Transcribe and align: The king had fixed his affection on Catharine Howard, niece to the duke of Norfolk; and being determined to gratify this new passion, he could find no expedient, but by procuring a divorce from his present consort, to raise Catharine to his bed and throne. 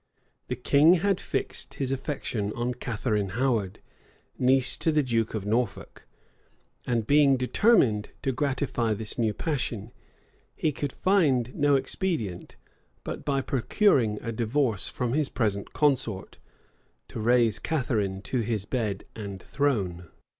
The 0.47 0.55
king 0.55 0.93
had 0.93 1.19
fixed 1.19 1.75
his 1.75 1.91
affection 1.91 2.51
on 2.53 2.73
Catharine 2.73 3.33
Howard, 3.37 3.77
niece 4.35 4.75
to 4.77 4.91
the 4.91 5.03
duke 5.03 5.35
of 5.35 5.45
Norfolk; 5.45 6.07
and 6.87 7.05
being 7.05 7.37
determined 7.37 8.09
to 8.23 8.31
gratify 8.31 8.95
this 8.95 9.19
new 9.19 9.31
passion, 9.31 9.91
he 10.55 10.71
could 10.71 10.91
find 10.91 11.53
no 11.53 11.75
expedient, 11.75 12.55
but 13.03 13.23
by 13.23 13.41
procuring 13.41 14.17
a 14.23 14.31
divorce 14.31 14.89
from 14.89 15.13
his 15.13 15.29
present 15.29 15.71
consort, 15.71 16.39
to 17.07 17.19
raise 17.19 17.59
Catharine 17.59 18.23
to 18.23 18.39
his 18.39 18.65
bed 18.65 19.05
and 19.15 19.39
throne. 19.43 20.09